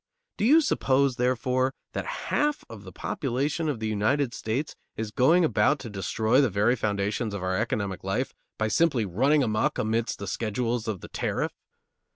Do 0.35 0.45
you 0.45 0.61
suppose, 0.61 1.17
therefore, 1.17 1.75
that 1.93 2.07
half 2.31 2.65
of 2.67 2.81
the 2.85 2.91
population 2.91 3.69
of 3.69 3.79
the 3.79 3.87
United 3.87 4.33
States 4.33 4.75
is 4.97 5.11
going 5.11 5.45
about 5.45 5.77
to 5.77 5.91
destroy 5.91 6.41
the 6.41 6.49
very 6.49 6.75
foundations 6.75 7.35
of 7.35 7.43
our 7.43 7.55
economic 7.55 8.03
life 8.03 8.33
by 8.57 8.67
simply 8.67 9.05
running 9.05 9.43
amuck 9.43 9.77
amidst 9.77 10.17
the 10.17 10.25
schedules 10.25 10.87
of 10.87 11.01
the 11.01 11.07
tariff? 11.09 11.51